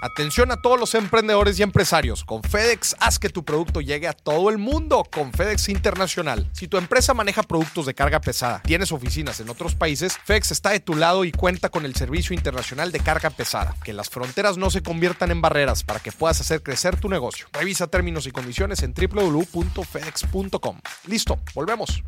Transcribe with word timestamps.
Atención 0.00 0.52
a 0.52 0.62
todos 0.62 0.78
los 0.78 0.94
emprendedores 0.94 1.58
y 1.58 1.64
empresarios. 1.64 2.24
Con 2.24 2.44
FedEx 2.44 2.94
haz 3.00 3.18
que 3.18 3.30
tu 3.30 3.44
producto 3.44 3.80
llegue 3.80 4.06
a 4.06 4.12
todo 4.12 4.48
el 4.48 4.56
mundo 4.56 5.02
con 5.10 5.32
FedEx 5.32 5.68
Internacional. 5.70 6.48
Si 6.52 6.68
tu 6.68 6.76
empresa 6.76 7.14
maneja 7.14 7.42
productos 7.42 7.84
de 7.84 7.94
carga 7.94 8.20
pesada, 8.20 8.62
tienes 8.62 8.92
oficinas 8.92 9.40
en 9.40 9.48
otros 9.48 9.74
países, 9.74 10.16
FedEx 10.24 10.52
está 10.52 10.70
de 10.70 10.78
tu 10.78 10.94
lado 10.94 11.24
y 11.24 11.32
cuenta 11.32 11.68
con 11.68 11.84
el 11.84 11.96
servicio 11.96 12.32
internacional 12.32 12.92
de 12.92 13.00
carga 13.00 13.30
pesada. 13.30 13.74
Que 13.82 13.92
las 13.92 14.08
fronteras 14.08 14.56
no 14.56 14.70
se 14.70 14.84
conviertan 14.84 15.32
en 15.32 15.40
barreras 15.40 15.82
para 15.82 15.98
que 15.98 16.12
puedas 16.12 16.40
hacer 16.40 16.62
crecer 16.62 17.00
tu 17.00 17.08
negocio. 17.08 17.48
Revisa 17.52 17.88
términos 17.88 18.28
y 18.28 18.30
condiciones 18.30 18.84
en 18.84 18.94
www.fedex.com. 18.94 20.80
Listo, 21.06 21.40
volvemos. 21.54 22.04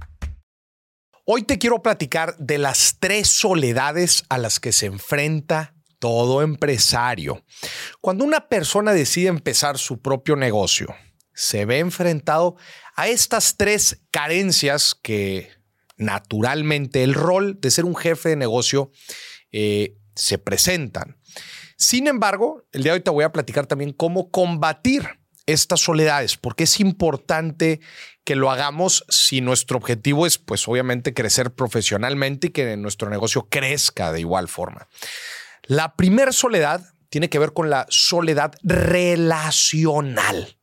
Hoy 1.24 1.42
te 1.42 1.58
quiero 1.58 1.82
platicar 1.82 2.36
de 2.38 2.58
las 2.58 2.98
tres 3.00 3.28
soledades 3.28 4.24
a 4.28 4.38
las 4.38 4.60
que 4.60 4.70
se 4.70 4.86
enfrenta 4.86 5.74
todo 6.00 6.42
empresario. 6.42 7.44
Cuando 8.00 8.24
una 8.24 8.48
persona 8.48 8.92
decide 8.92 9.28
empezar 9.28 9.76
su 9.76 10.00
propio 10.00 10.34
negocio, 10.34 10.94
se 11.34 11.66
ve 11.66 11.78
enfrentado 11.78 12.56
a 12.96 13.08
estas 13.08 13.56
tres 13.56 14.00
carencias 14.10 14.94
que 14.94 15.50
naturalmente 15.96 17.02
el 17.02 17.12
rol 17.12 17.60
de 17.60 17.70
ser 17.70 17.84
un 17.84 17.94
jefe 17.94 18.30
de 18.30 18.36
negocio 18.36 18.90
eh, 19.52 19.96
se 20.14 20.38
presentan. 20.38 21.18
Sin 21.76 22.06
embargo, 22.06 22.64
el 22.72 22.82
día 22.82 22.92
de 22.92 22.98
hoy 22.98 23.04
te 23.04 23.10
voy 23.10 23.24
a 23.24 23.32
platicar 23.32 23.66
también 23.66 23.92
cómo 23.92 24.30
combatir 24.30 25.20
estas 25.46 25.80
soledades, 25.80 26.36
porque 26.36 26.64
es 26.64 26.80
importante 26.80 27.80
que 28.24 28.34
lo 28.34 28.50
hagamos 28.50 29.04
si 29.08 29.40
nuestro 29.40 29.76
objetivo 29.76 30.26
es, 30.26 30.38
pues 30.38 30.66
obviamente, 30.68 31.12
crecer 31.12 31.52
profesionalmente 31.52 32.46
y 32.46 32.50
que 32.50 32.76
nuestro 32.76 33.10
negocio 33.10 33.46
crezca 33.50 34.12
de 34.12 34.20
igual 34.20 34.48
forma. 34.48 34.88
La 35.64 35.96
primera 35.96 36.32
soledad 36.32 36.94
tiene 37.10 37.28
que 37.28 37.38
ver 37.38 37.52
con 37.52 37.68
la 37.68 37.86
soledad 37.90 38.54
relacional, 38.62 40.56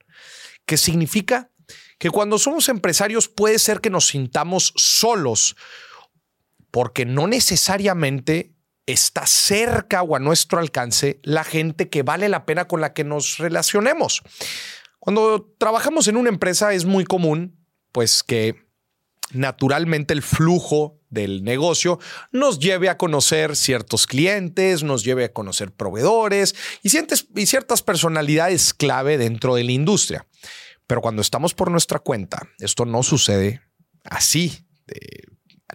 que 0.66 0.77
significa 0.77 1.52
que 1.99 2.09
cuando 2.09 2.39
somos 2.39 2.69
empresarios 2.69 3.27
puede 3.27 3.59
ser 3.59 3.81
que 3.81 3.89
nos 3.89 4.08
sintamos 4.08 4.73
solos, 4.75 5.55
porque 6.71 7.05
no 7.05 7.27
necesariamente 7.27 8.53
está 8.86 9.25
cerca 9.27 10.02
o 10.02 10.16
a 10.16 10.19
nuestro 10.19 10.59
alcance 10.59 11.19
la 11.23 11.44
gente 11.44 11.89
que 11.89 12.03
vale 12.03 12.30
la 12.30 12.45
pena 12.45 12.67
con 12.67 12.81
la 12.81 12.93
que 12.93 13.03
nos 13.03 13.38
relacionemos. 13.38 14.23
Cuando 14.99 15.53
trabajamos 15.58 16.08
en 16.08 16.17
una 16.17 16.30
empresa 16.30 16.73
es 16.73 16.86
muy 16.86 17.03
común, 17.03 17.66
pues 17.91 18.23
que 18.23 18.66
naturalmente 19.31 20.14
el 20.14 20.22
flujo 20.22 21.00
del 21.09 21.44
negocio 21.44 22.00
nos 22.31 22.59
lleve 22.59 22.89
a 22.89 22.97
conocer 22.97 23.56
ciertos 23.56 24.08
clientes, 24.08 24.83
nos 24.83 25.03
lleve 25.03 25.25
a 25.25 25.33
conocer 25.33 25.72
proveedores 25.72 26.56
y, 26.83 26.89
y 27.36 27.45
ciertas 27.45 27.81
personalidades 27.81 28.73
clave 28.73 29.17
dentro 29.17 29.55
de 29.55 29.64
la 29.64 29.72
industria. 29.72 30.25
Pero 30.86 31.02
cuando 31.02 31.22
estamos 31.22 31.53
por 31.53 31.70
nuestra 31.70 32.00
cuenta, 32.00 32.48
esto 32.59 32.86
no 32.86 33.03
sucede 33.03 33.61
así. 34.03 34.66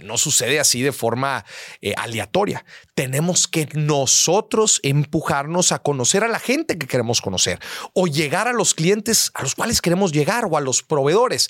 No 0.02 0.18
sucede 0.18 0.60
así 0.60 0.82
de 0.82 0.92
forma 0.92 1.44
eh, 1.80 1.94
aleatoria. 1.96 2.64
Tenemos 2.94 3.48
que 3.48 3.68
nosotros 3.74 4.80
empujarnos 4.82 5.72
a 5.72 5.80
conocer 5.80 6.24
a 6.24 6.28
la 6.28 6.38
gente 6.38 6.78
que 6.78 6.86
queremos 6.86 7.20
conocer 7.20 7.58
o 7.94 8.06
llegar 8.06 8.48
a 8.48 8.52
los 8.52 8.74
clientes 8.74 9.30
a 9.34 9.42
los 9.42 9.54
cuales 9.54 9.80
queremos 9.80 10.12
llegar 10.12 10.46
o 10.50 10.56
a 10.56 10.60
los 10.60 10.82
proveedores. 10.82 11.48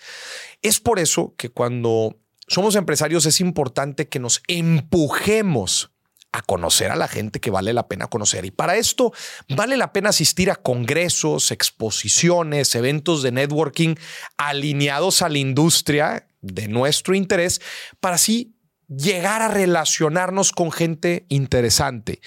Es 0.63 0.81
por 0.81 0.99
eso 0.99 1.35
que 1.37 1.49
cuando 1.49 2.17
somos 2.47 2.77
empresarios 2.77 3.27
es 3.27 3.41
importante 3.41 4.09
que 4.09 4.19
nos 4.19 4.43
empujemos 4.47 5.91
a 6.33 6.41
conocer 6.41 6.91
a 6.91 6.97
la 6.97 7.09
gente 7.09 7.41
que 7.41 7.51
vale 7.51 7.73
la 7.73 7.89
pena 7.89 8.07
conocer. 8.07 8.45
Y 8.45 8.51
para 8.51 8.77
esto 8.77 9.13
vale 9.51 9.77
la 9.77 9.93
pena 9.93 10.09
asistir 10.09 10.51
a 10.51 10.57
congresos, 10.57 11.51
exposiciones, 11.51 12.75
eventos 12.75 13.23
de 13.23 13.33
networking 13.33 13.97
alineados 14.39 15.21
a 15.23 15.29
la 15.29 15.39
industria 15.39 16.27
de 16.43 16.69
nuestro 16.69 17.15
interés 17.15 17.61
para 18.01 18.17
así 18.17 18.55
llegar 18.89 19.43
a 19.43 19.49
relacionarnos 19.49 20.53
con 20.53 20.71
gente 20.71 21.25
interesante. 21.29 22.21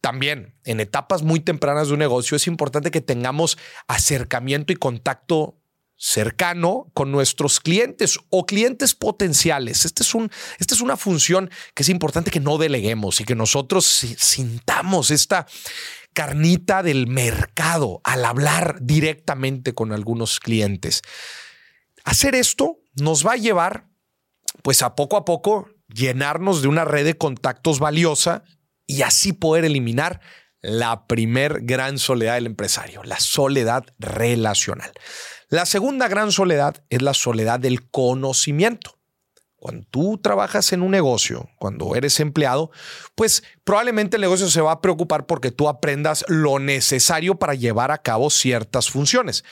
También 0.00 0.54
en 0.64 0.80
etapas 0.80 1.22
muy 1.22 1.40
tempranas 1.40 1.88
de 1.88 1.94
un 1.94 1.98
negocio 1.98 2.36
es 2.36 2.46
importante 2.46 2.90
que 2.90 3.00
tengamos 3.00 3.58
acercamiento 3.86 4.72
y 4.72 4.76
contacto 4.76 5.58
cercano 5.98 6.90
con 6.94 7.10
nuestros 7.10 7.58
clientes 7.58 8.18
o 8.28 8.44
clientes 8.44 8.94
potenciales. 8.94 9.84
Este 9.84 10.02
es 10.02 10.14
un, 10.14 10.30
esta 10.58 10.74
es 10.74 10.80
una 10.80 10.96
función 10.96 11.50
que 11.74 11.82
es 11.82 11.88
importante 11.88 12.30
que 12.30 12.40
no 12.40 12.58
deleguemos 12.58 13.20
y 13.20 13.24
que 13.24 13.34
nosotros 13.34 13.84
sintamos 14.18 15.10
esta 15.10 15.46
carnita 16.12 16.82
del 16.82 17.06
mercado 17.06 18.00
al 18.04 18.24
hablar 18.24 18.78
directamente 18.80 19.74
con 19.74 19.92
algunos 19.92 20.38
clientes. 20.38 21.02
Hacer 22.06 22.36
esto 22.36 22.78
nos 22.94 23.26
va 23.26 23.32
a 23.32 23.36
llevar, 23.36 23.88
pues 24.62 24.80
a 24.82 24.94
poco 24.94 25.16
a 25.16 25.24
poco, 25.24 25.68
llenarnos 25.88 26.62
de 26.62 26.68
una 26.68 26.84
red 26.84 27.04
de 27.04 27.18
contactos 27.18 27.80
valiosa 27.80 28.44
y 28.86 29.02
así 29.02 29.32
poder 29.32 29.64
eliminar 29.64 30.20
la 30.62 31.08
primer 31.08 31.62
gran 31.62 31.98
soledad 31.98 32.34
del 32.34 32.46
empresario, 32.46 33.02
la 33.02 33.18
soledad 33.18 33.84
relacional. 33.98 34.92
La 35.48 35.66
segunda 35.66 36.06
gran 36.06 36.30
soledad 36.30 36.84
es 36.90 37.02
la 37.02 37.12
soledad 37.12 37.58
del 37.58 37.90
conocimiento. 37.90 38.95
Cuando 39.58 39.86
tú 39.90 40.18
trabajas 40.18 40.72
en 40.72 40.82
un 40.82 40.90
negocio, 40.90 41.48
cuando 41.58 41.96
eres 41.96 42.20
empleado, 42.20 42.70
pues 43.14 43.42
probablemente 43.64 44.16
el 44.16 44.20
negocio 44.20 44.48
se 44.50 44.60
va 44.60 44.72
a 44.72 44.80
preocupar 44.82 45.24
porque 45.24 45.50
tú 45.50 45.68
aprendas 45.68 46.26
lo 46.28 46.58
necesario 46.58 47.36
para 47.36 47.54
llevar 47.54 47.90
a 47.90 47.98
cabo 47.98 48.28
ciertas 48.28 48.90
funciones. 48.90 49.44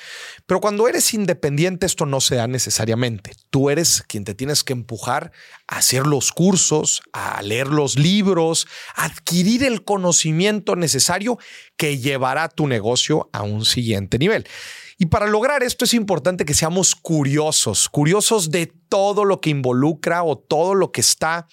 Pero 0.44 0.60
cuando 0.60 0.88
eres 0.88 1.14
independiente, 1.14 1.86
esto 1.86 2.04
no 2.04 2.20
se 2.20 2.36
da 2.36 2.46
necesariamente. 2.46 3.32
Tú 3.48 3.70
eres 3.70 4.02
quien 4.06 4.24
te 4.24 4.34
tienes 4.34 4.62
que 4.62 4.74
empujar 4.74 5.32
a 5.66 5.78
hacer 5.78 6.06
los 6.06 6.32
cursos, 6.32 7.02
a 7.14 7.40
leer 7.40 7.68
los 7.68 7.98
libros, 7.98 8.68
a 8.94 9.06
adquirir 9.06 9.64
el 9.64 9.84
conocimiento 9.84 10.76
necesario 10.76 11.38
que 11.78 11.98
llevará 11.98 12.48
tu 12.50 12.66
negocio 12.66 13.30
a 13.32 13.42
un 13.42 13.64
siguiente 13.64 14.18
nivel. 14.18 14.46
Y 14.98 15.06
para 15.06 15.26
lograr 15.26 15.62
esto 15.62 15.84
es 15.84 15.94
importante 15.94 16.44
que 16.44 16.54
seamos 16.54 16.94
curiosos, 16.94 17.88
curiosos 17.88 18.50
de 18.50 18.72
todo 18.88 19.24
lo 19.24 19.40
que 19.40 19.50
involucra 19.50 20.22
o 20.22 20.38
todo 20.38 20.74
lo 20.74 20.92
que 20.92 21.00
está 21.00 21.46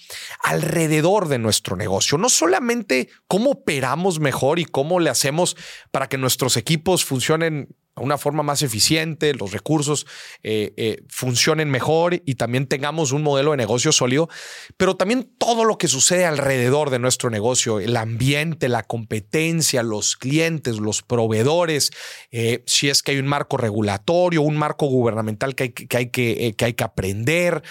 alrededor 0.44 1.28
de 1.28 1.40
nuestro 1.40 1.76
negocio. 1.76 2.18
No 2.18 2.30
solamente 2.30 3.10
cómo 3.28 3.52
operamos 3.52 4.20
mejor 4.20 4.60
y 4.60 4.66
cómo 4.66 5.00
le 5.00 5.10
hacemos 5.10 5.58
para 5.92 6.08
que 6.08 6.18
nuestros 6.18 6.56
equipos 6.58 7.04
funcionen 7.04 7.76
una 7.98 8.18
forma 8.18 8.42
más 8.42 8.62
eficiente, 8.62 9.34
los 9.34 9.52
recursos 9.52 10.08
eh, 10.44 10.74
eh, 10.78 11.04
funcionen 11.10 11.70
mejor 11.70 12.22
y 12.26 12.36
también 12.36 12.68
tengamos 12.68 13.12
un 13.12 13.22
modelo 13.22 13.52
de 13.52 13.58
negocio 13.58 13.92
sólido, 13.92 14.30
pero 14.78 14.96
también 14.96 15.30
todo 15.38 15.66
lo 15.66 15.78
que 15.78 15.88
sucede 15.88 16.26
alrededor 16.26 16.90
de 16.90 17.00
nuestro 17.00 17.30
negocio, 17.30 17.80
el 17.80 17.98
ambiente, 17.98 18.70
la 18.70 18.84
competencia, 18.84 19.84
los 19.84 20.16
clientes, 20.16 20.78
los 20.78 21.02
proveedores, 21.02 21.92
eh, 22.32 22.64
si 22.66 22.90
es 22.90 23.04
que 23.04 23.12
hay 23.12 23.20
un 23.20 23.28
marco 23.28 23.58
regulatorio, 23.58 24.42
un 24.42 24.58
marco 24.58 24.86
gubernamental 24.86 25.54
que 25.54 25.64
hay 25.64 25.70
que, 25.72 25.98
hay 25.98 26.10
que, 26.10 26.56
que, 26.58 26.66
hay 26.66 26.74
que 26.74 26.84
aprender, 26.86 27.62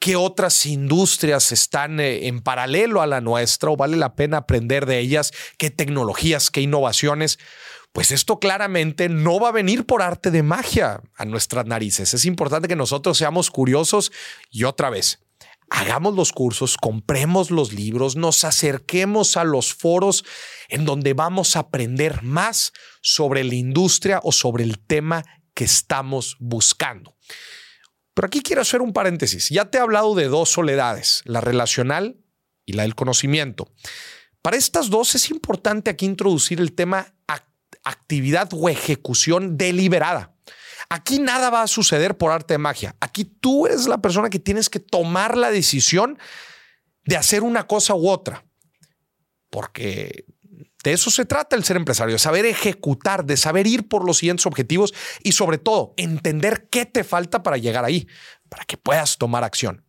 qué 0.00 0.16
otras 0.16 0.66
industrias 0.66 1.52
están 1.52 2.00
en 2.00 2.40
paralelo 2.40 3.00
a 3.00 3.06
la 3.06 3.20
nuestra 3.20 3.70
o 3.70 3.76
vale 3.76 3.96
la 3.96 4.14
pena 4.14 4.38
aprender 4.38 4.86
de 4.86 4.98
ellas, 4.98 5.32
qué 5.56 5.70
tecnologías, 5.70 6.50
qué 6.50 6.60
innovaciones 6.60 7.38
pues 7.98 8.12
esto 8.12 8.38
claramente 8.38 9.08
no 9.08 9.40
va 9.40 9.48
a 9.48 9.50
venir 9.50 9.84
por 9.84 10.02
arte 10.02 10.30
de 10.30 10.44
magia 10.44 11.02
a 11.16 11.24
nuestras 11.24 11.66
narices. 11.66 12.14
Es 12.14 12.26
importante 12.26 12.68
que 12.68 12.76
nosotros 12.76 13.18
seamos 13.18 13.50
curiosos 13.50 14.12
y 14.52 14.62
otra 14.62 14.88
vez, 14.88 15.18
hagamos 15.68 16.14
los 16.14 16.30
cursos, 16.30 16.76
compremos 16.76 17.50
los 17.50 17.72
libros, 17.72 18.14
nos 18.14 18.44
acerquemos 18.44 19.36
a 19.36 19.42
los 19.42 19.74
foros 19.74 20.24
en 20.68 20.84
donde 20.84 21.12
vamos 21.12 21.56
a 21.56 21.58
aprender 21.58 22.22
más 22.22 22.72
sobre 23.02 23.42
la 23.42 23.56
industria 23.56 24.20
o 24.22 24.30
sobre 24.30 24.62
el 24.62 24.78
tema 24.78 25.24
que 25.52 25.64
estamos 25.64 26.36
buscando. 26.38 27.16
Pero 28.14 28.26
aquí 28.26 28.42
quiero 28.42 28.62
hacer 28.62 28.80
un 28.80 28.92
paréntesis. 28.92 29.48
Ya 29.48 29.72
te 29.72 29.78
he 29.78 29.80
hablado 29.80 30.14
de 30.14 30.28
dos 30.28 30.50
soledades, 30.50 31.22
la 31.24 31.40
relacional 31.40 32.20
y 32.64 32.74
la 32.74 32.82
del 32.82 32.94
conocimiento. 32.94 33.72
Para 34.40 34.56
estas 34.56 34.88
dos 34.88 35.16
es 35.16 35.30
importante 35.30 35.90
aquí 35.90 36.06
introducir 36.06 36.60
el 36.60 36.74
tema 36.74 37.12
actividad 37.84 38.48
o 38.52 38.68
ejecución 38.68 39.56
deliberada. 39.56 40.34
Aquí 40.88 41.18
nada 41.18 41.50
va 41.50 41.62
a 41.62 41.66
suceder 41.66 42.16
por 42.16 42.32
arte 42.32 42.54
de 42.54 42.58
magia. 42.58 42.96
Aquí 43.00 43.24
tú 43.24 43.66
eres 43.66 43.86
la 43.86 43.98
persona 43.98 44.30
que 44.30 44.38
tienes 44.38 44.70
que 44.70 44.80
tomar 44.80 45.36
la 45.36 45.50
decisión 45.50 46.18
de 47.04 47.16
hacer 47.16 47.42
una 47.42 47.66
cosa 47.66 47.94
u 47.94 48.08
otra. 48.08 48.44
Porque 49.50 50.24
de 50.84 50.92
eso 50.92 51.10
se 51.10 51.24
trata 51.24 51.56
el 51.56 51.64
ser 51.64 51.76
empresario, 51.76 52.14
de 52.14 52.18
saber 52.18 52.46
ejecutar, 52.46 53.24
de 53.24 53.36
saber 53.36 53.66
ir 53.66 53.88
por 53.88 54.06
los 54.06 54.18
siguientes 54.18 54.46
objetivos 54.46 54.94
y 55.22 55.32
sobre 55.32 55.58
todo 55.58 55.92
entender 55.96 56.68
qué 56.70 56.86
te 56.86 57.04
falta 57.04 57.42
para 57.42 57.56
llegar 57.56 57.84
ahí, 57.84 58.06
para 58.48 58.64
que 58.64 58.76
puedas 58.76 59.18
tomar 59.18 59.44
acción. 59.44 59.84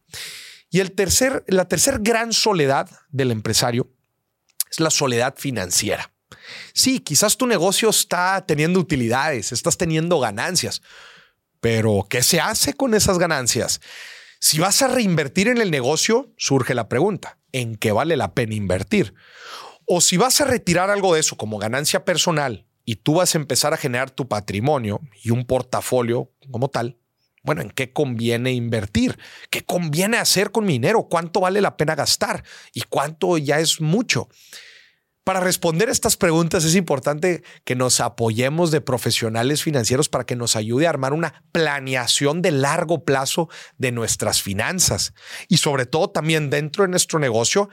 Y 0.69 0.79
el 0.79 0.91
tercer, 0.91 1.43
la 1.47 1.67
tercer 1.67 1.99
gran 1.99 2.33
soledad 2.33 2.89
del 3.09 3.31
empresario 3.31 3.91
es 4.69 4.79
la 4.79 4.89
soledad 4.89 5.35
financiera. 5.37 6.11
Sí, 6.73 6.99
quizás 6.99 7.37
tu 7.37 7.47
negocio 7.47 7.89
está 7.89 8.45
teniendo 8.45 8.79
utilidades, 8.79 9.51
estás 9.51 9.77
teniendo 9.77 10.19
ganancias, 10.19 10.81
pero 11.59 12.05
¿qué 12.09 12.23
se 12.23 12.39
hace 12.39 12.73
con 12.73 12.93
esas 12.93 13.17
ganancias? 13.17 13.81
Si 14.39 14.59
vas 14.59 14.81
a 14.81 14.87
reinvertir 14.87 15.47
en 15.47 15.59
el 15.59 15.71
negocio, 15.71 16.33
surge 16.37 16.73
la 16.73 16.87
pregunta, 16.87 17.37
¿en 17.51 17.75
qué 17.75 17.91
vale 17.91 18.15
la 18.15 18.33
pena 18.33 18.55
invertir? 18.55 19.13
O 19.85 20.01
si 20.01 20.17
vas 20.17 20.39
a 20.39 20.45
retirar 20.45 20.89
algo 20.89 21.13
de 21.13 21.19
eso 21.19 21.35
como 21.35 21.57
ganancia 21.57 22.05
personal 22.05 22.65
y 22.85 22.97
tú 22.97 23.15
vas 23.15 23.35
a 23.35 23.37
empezar 23.37 23.73
a 23.73 23.77
generar 23.77 24.11
tu 24.11 24.27
patrimonio 24.27 25.01
y 25.23 25.31
un 25.31 25.45
portafolio 25.45 26.31
como 26.51 26.69
tal, 26.69 26.97
bueno, 27.43 27.61
¿en 27.61 27.69
qué 27.69 27.91
conviene 27.91 28.51
invertir? 28.51 29.17
¿Qué 29.49 29.63
conviene 29.63 30.17
hacer 30.17 30.51
con 30.51 30.65
mi 30.65 30.73
dinero? 30.73 31.07
¿Cuánto 31.09 31.41
vale 31.41 31.61
la 31.61 31.77
pena 31.77 31.95
gastar? 31.95 32.43
¿Y 32.73 32.81
cuánto 32.81 33.37
ya 33.37 33.59
es 33.59 33.81
mucho? 33.81 34.29
Para 35.29 35.41
responder 35.41 35.89
estas 35.89 36.17
preguntas 36.17 36.65
es 36.65 36.73
importante 36.73 37.43
que 37.63 37.75
nos 37.75 37.99
apoyemos 37.99 38.71
de 38.71 38.81
profesionales 38.81 39.61
financieros 39.61 40.09
para 40.09 40.25
que 40.25 40.35
nos 40.35 40.55
ayude 40.55 40.87
a 40.87 40.89
armar 40.89 41.13
una 41.13 41.43
planeación 41.51 42.41
de 42.41 42.49
largo 42.49 43.05
plazo 43.05 43.47
de 43.77 43.91
nuestras 43.91 44.41
finanzas 44.41 45.13
y 45.47 45.57
sobre 45.57 45.85
todo 45.85 46.09
también 46.09 46.49
dentro 46.49 46.83
de 46.83 46.89
nuestro 46.89 47.19
negocio. 47.19 47.69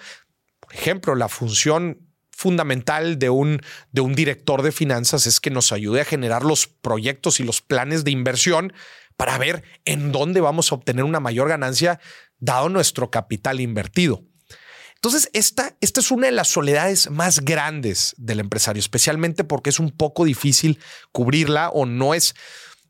Por 0.60 0.74
ejemplo, 0.74 1.14
la 1.14 1.30
función 1.30 2.06
fundamental 2.30 3.18
de 3.18 3.30
un, 3.30 3.62
de 3.90 4.02
un 4.02 4.14
director 4.14 4.60
de 4.60 4.70
finanzas 4.70 5.26
es 5.26 5.40
que 5.40 5.48
nos 5.48 5.72
ayude 5.72 6.02
a 6.02 6.04
generar 6.04 6.44
los 6.44 6.66
proyectos 6.66 7.40
y 7.40 7.42
los 7.42 7.62
planes 7.62 8.04
de 8.04 8.10
inversión 8.10 8.74
para 9.16 9.38
ver 9.38 9.62
en 9.86 10.12
dónde 10.12 10.42
vamos 10.42 10.72
a 10.72 10.74
obtener 10.74 11.06
una 11.06 11.20
mayor 11.20 11.48
ganancia 11.48 12.00
dado 12.38 12.68
nuestro 12.68 13.10
capital 13.10 13.60
invertido. 13.60 14.24
Entonces, 14.96 15.30
esta, 15.32 15.76
esta 15.80 16.00
es 16.00 16.10
una 16.10 16.26
de 16.26 16.32
las 16.32 16.48
soledades 16.48 17.10
más 17.10 17.40
grandes 17.40 18.14
del 18.18 18.40
empresario, 18.40 18.80
especialmente 18.80 19.44
porque 19.44 19.70
es 19.70 19.78
un 19.78 19.90
poco 19.90 20.24
difícil 20.24 20.80
cubrirla 21.12 21.68
o 21.70 21.86
no 21.86 22.14
es, 22.14 22.34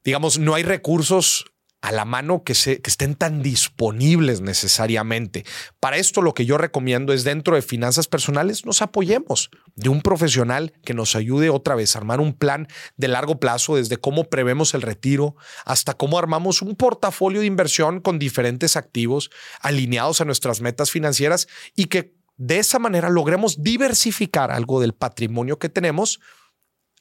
digamos, 0.03 0.39
no 0.39 0.55
hay 0.55 0.63
recursos 0.63 1.45
a 1.83 1.93
la 1.93 2.05
mano 2.05 2.43
que, 2.43 2.55
se, 2.55 2.81
que 2.81 2.91
estén 2.91 3.15
tan 3.15 3.43
disponibles 3.43 4.41
necesariamente. 4.41 5.45
Para 5.79 5.99
esto 5.99 6.23
lo 6.23 6.35
que 6.35 6.47
yo 6.47 6.59
recomiendo 6.59 7.13
es 7.13 7.23
dentro 7.23 7.55
de 7.55 7.63
finanzas 7.63 8.09
personales 8.09 8.65
nos 8.65 8.83
apoyemos 8.83 9.51
de 9.75 9.89
un 9.89 10.01
profesional 10.01 10.73
que 10.85 10.95
nos 10.95 11.15
ayude 11.15 11.51
otra 11.51 11.75
vez 11.75 11.95
a 11.95 11.99
armar 11.99 12.21
un 12.21 12.33
plan 12.33 12.67
de 12.97 13.09
largo 13.09 13.39
plazo 13.39 13.77
desde 13.77 13.99
cómo 13.99 14.25
prevemos 14.25 14.75
el 14.75 14.83
retiro 14.83 15.37
hasta 15.65 15.95
cómo 15.95 16.19
armamos 16.19 16.63
un 16.63 16.77
portafolio 16.77 17.41
de 17.41 17.47
inversión 17.47 18.01
con 18.01 18.19
diferentes 18.19 18.77
activos 18.77 19.31
alineados 19.61 20.21
a 20.21 20.25
nuestras 20.25 20.61
metas 20.61 20.91
financieras 20.91 21.47
y 21.75 21.87
que 21.87 22.17
de 22.37 22.59
esa 22.59 22.79
manera 22.79 23.09
logremos 23.09 23.63
diversificar 23.63 24.51
algo 24.51 24.81
del 24.81 24.93
patrimonio 24.93 25.59
que 25.59 25.69
tenemos 25.69 26.21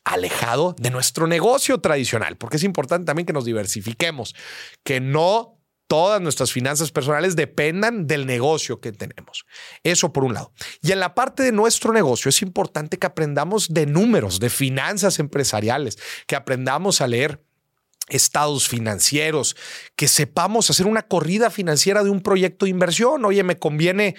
alejado 0.06 0.76
de 0.80 0.92
nuestro 0.92 1.28
negocio 1.28 1.80
tradicional, 1.80 2.38
porque 2.38 2.58
es 2.58 2.64
importante 2.64 3.06
también 3.06 3.26
que 3.26 3.34
nos 3.34 3.46
diversifiquemos, 3.46 4.36
que 4.84 5.02
no 5.02 5.56
todas 5.88 6.22
nuestras 6.22 6.52
finanzas 6.52 6.92
personales 6.92 7.36
dependan 7.36 8.08
del 8.08 8.26
negocio 8.26 8.80
que 8.80 8.92
tenemos. 8.92 9.46
Eso 9.84 10.14
por 10.14 10.24
un 10.24 10.34
lado. 10.34 10.54
Y 10.82 10.92
en 10.92 11.00
la 11.00 11.14
parte 11.14 11.44
de 11.44 11.52
nuestro 11.52 11.94
negocio 11.94 12.30
es 12.30 12.42
importante 12.42 12.98
que 12.98 13.08
aprendamos 13.08 13.74
de 13.74 13.86
números, 13.86 14.40
de 14.40 14.50
finanzas 14.50 15.20
empresariales, 15.20 15.98
que 16.28 16.36
aprendamos 16.36 17.02
a 17.02 17.08
leer 17.08 17.44
estados 18.08 18.68
financieros, 18.68 19.56
que 19.96 20.08
sepamos 20.08 20.70
hacer 20.70 20.86
una 20.86 21.04
corrida 21.04 21.50
financiera 21.50 22.04
de 22.04 22.12
un 22.12 22.22
proyecto 22.22 22.66
de 22.66 22.72
inversión. 22.72 23.26
Oye, 23.26 23.44
me 23.44 23.58
conviene 23.58 24.16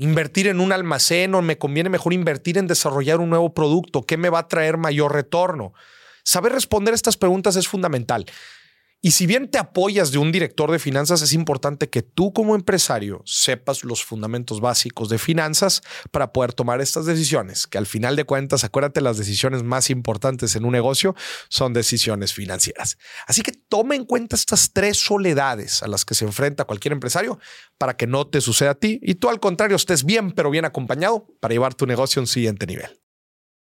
invertir 0.00 0.48
en 0.48 0.60
un 0.60 0.72
almacén 0.72 1.34
o 1.34 1.42
me 1.42 1.58
conviene 1.58 1.90
mejor 1.90 2.14
invertir 2.14 2.56
en 2.56 2.66
desarrollar 2.66 3.20
un 3.20 3.28
nuevo 3.28 3.52
producto? 3.52 4.02
¿Qué 4.02 4.16
me 4.16 4.30
va 4.30 4.40
a 4.40 4.48
traer 4.48 4.78
mayor 4.78 5.12
retorno? 5.12 5.74
Saber 6.24 6.52
responder 6.52 6.94
estas 6.94 7.18
preguntas 7.18 7.54
es 7.56 7.68
fundamental. 7.68 8.24
Y 9.02 9.12
si 9.12 9.26
bien 9.26 9.50
te 9.50 9.56
apoyas 9.56 10.12
de 10.12 10.18
un 10.18 10.30
director 10.30 10.70
de 10.70 10.78
finanzas, 10.78 11.22
es 11.22 11.32
importante 11.32 11.88
que 11.88 12.02
tú 12.02 12.34
como 12.34 12.54
empresario 12.54 13.22
sepas 13.24 13.82
los 13.82 14.04
fundamentos 14.04 14.60
básicos 14.60 15.08
de 15.08 15.18
finanzas 15.18 15.80
para 16.10 16.34
poder 16.34 16.52
tomar 16.52 16.82
estas 16.82 17.06
decisiones, 17.06 17.66
que 17.66 17.78
al 17.78 17.86
final 17.86 18.14
de 18.14 18.24
cuentas, 18.24 18.62
acuérdate, 18.62 19.00
las 19.00 19.16
decisiones 19.16 19.62
más 19.62 19.88
importantes 19.88 20.54
en 20.54 20.66
un 20.66 20.72
negocio 20.72 21.14
son 21.48 21.72
decisiones 21.72 22.34
financieras. 22.34 22.98
Así 23.26 23.40
que 23.40 23.52
toma 23.52 23.94
en 23.94 24.04
cuenta 24.04 24.36
estas 24.36 24.70
tres 24.74 24.98
soledades 24.98 25.82
a 25.82 25.88
las 25.88 26.04
que 26.04 26.14
se 26.14 26.26
enfrenta 26.26 26.66
cualquier 26.66 26.92
empresario 26.92 27.38
para 27.78 27.96
que 27.96 28.06
no 28.06 28.26
te 28.26 28.42
suceda 28.42 28.72
a 28.72 28.74
ti 28.74 29.00
y 29.02 29.14
tú 29.14 29.30
al 29.30 29.40
contrario 29.40 29.76
estés 29.76 30.04
bien, 30.04 30.32
pero 30.32 30.50
bien 30.50 30.66
acompañado 30.66 31.26
para 31.40 31.54
llevar 31.54 31.74
tu 31.74 31.86
negocio 31.86 32.20
a 32.20 32.24
un 32.24 32.26
siguiente 32.26 32.66
nivel. 32.66 32.99